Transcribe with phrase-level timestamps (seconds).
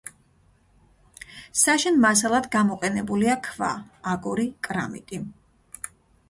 [1.63, 3.69] საშენ მასალად გამოყენებულია ქვა,
[4.15, 5.23] აგური, კრამიტი.